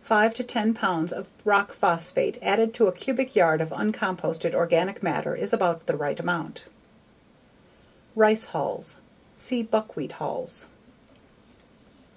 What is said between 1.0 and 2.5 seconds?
of rock phosphate